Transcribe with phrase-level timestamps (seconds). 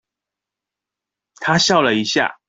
[1.35, 2.39] 她笑了一下